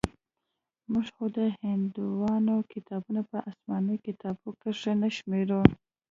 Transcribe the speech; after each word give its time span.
موږ 0.91 1.07
خو 1.15 1.25
د 1.37 1.39
هندوانو 1.59 2.55
کتاب 2.71 3.01
په 3.31 3.37
اسماني 3.49 3.97
کتابونو 4.05 4.51
کښې 4.61 4.93
نه 5.01 5.09
شمېرو. 5.17 5.61